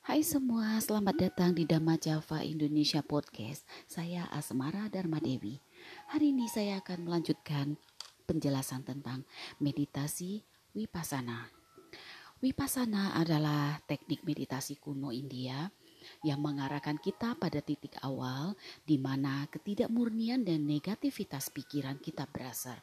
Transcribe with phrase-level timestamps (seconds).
[0.00, 3.68] Hai semua, selamat datang di Dhamma Java Indonesia Podcast.
[3.84, 5.60] Saya Asmara Dharma Dewi.
[6.08, 7.76] Hari ini saya akan melanjutkan
[8.24, 9.28] penjelasan tentang
[9.60, 10.40] meditasi
[10.72, 11.52] Vipassana.
[12.40, 15.68] Vipassana adalah teknik meditasi kuno India
[16.24, 18.56] yang mengarahkan kita pada titik awal
[18.88, 22.80] di mana ketidakmurnian dan negativitas pikiran kita berasal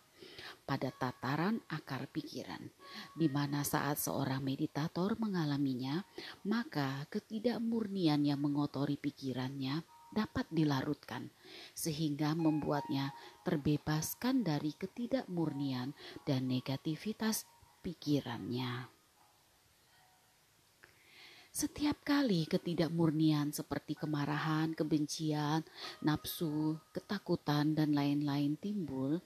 [0.65, 2.67] pada tataran akar pikiran,
[3.15, 6.03] di mana saat seorang meditator mengalaminya,
[6.47, 11.29] maka ketidakmurnian yang mengotori pikirannya dapat dilarutkan,
[11.75, 13.11] sehingga membuatnya
[13.43, 17.45] terbebaskan dari ketidakmurnian dan negativitas
[17.83, 18.96] pikirannya.
[21.57, 25.65] Setiap kali ketidakmurnian seperti kemarahan, kebencian,
[26.05, 29.17] nafsu, ketakutan, dan lain-lain timbul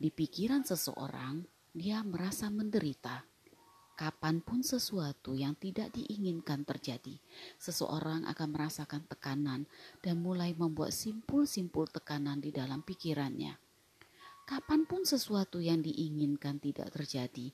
[0.00, 1.44] di pikiran seseorang,
[1.76, 3.28] dia merasa menderita.
[4.00, 7.20] Kapan pun sesuatu yang tidak diinginkan terjadi,
[7.60, 9.68] seseorang akan merasakan tekanan
[10.00, 13.60] dan mulai membuat simpul-simpul tekanan di dalam pikirannya.
[14.48, 17.52] Kapan pun sesuatu yang diinginkan tidak terjadi,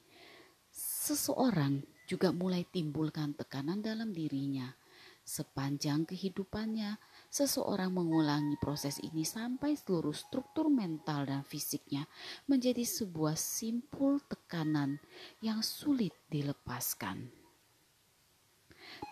[0.70, 4.74] seseorang juga mulai timbulkan tekanan dalam dirinya.
[5.22, 6.98] Sepanjang kehidupannya,
[7.30, 12.10] seseorang mengulangi proses ini sampai seluruh struktur mental dan fisiknya
[12.50, 14.98] menjadi sebuah simpul tekanan
[15.38, 17.30] yang sulit dilepaskan.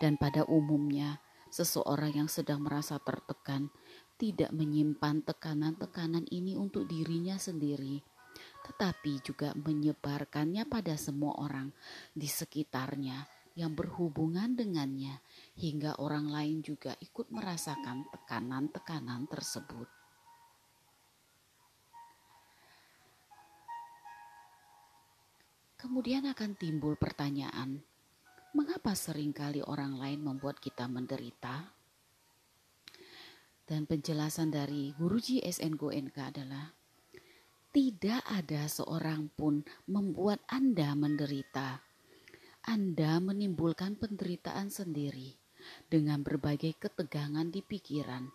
[0.03, 1.23] Dan pada umumnya,
[1.55, 3.71] seseorang yang sedang merasa tertekan
[4.19, 8.03] tidak menyimpan tekanan-tekanan ini untuk dirinya sendiri,
[8.69, 11.73] tetapi juga menyebarkannya pada semua orang
[12.13, 13.25] di sekitarnya
[13.57, 15.19] yang berhubungan dengannya,
[15.57, 19.89] hingga orang lain juga ikut merasakan tekanan-tekanan tersebut.
[25.75, 27.83] Kemudian akan timbul pertanyaan,
[28.55, 31.73] mengapa sering kali orang lain membuat kita menderita?
[33.67, 35.75] Dan penjelasan dari Guruji SN
[36.15, 36.78] adalah
[37.69, 41.85] tidak ada seorang pun membuat Anda menderita.
[42.65, 45.37] Anda menimbulkan penderitaan sendiri
[45.85, 48.25] dengan berbagai ketegangan di pikiran.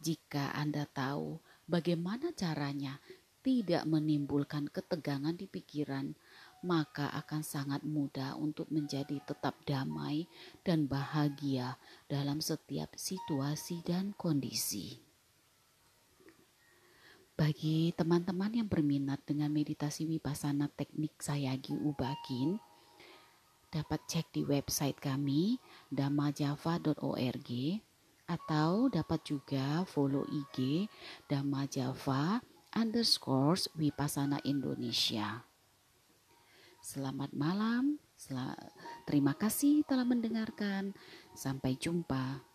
[0.00, 2.96] Jika Anda tahu bagaimana caranya
[3.44, 6.16] tidak menimbulkan ketegangan di pikiran,
[6.64, 10.24] maka akan sangat mudah untuk menjadi tetap damai
[10.64, 11.76] dan bahagia
[12.08, 15.09] dalam setiap situasi dan kondisi.
[17.40, 22.60] Bagi teman-teman yang berminat dengan meditasi vipassana teknik Sayagi Ubakin,
[23.72, 25.56] dapat cek di website kami
[25.88, 27.50] damajava.org
[28.28, 30.84] atau dapat juga follow IG
[31.32, 32.44] Damajava
[32.76, 35.40] underscore Vipassana Indonesia.
[36.84, 38.36] Selamat malam, sel
[39.08, 40.92] terima kasih telah mendengarkan.
[41.32, 42.49] Sampai jumpa.